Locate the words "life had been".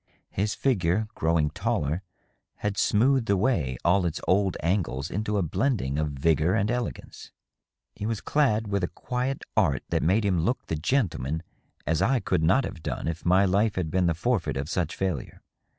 13.45-14.07